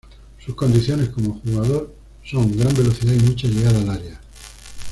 [0.43, 1.93] Sus condiciones como jugador
[2.25, 4.19] son gran velocidad y mucha llegada al área.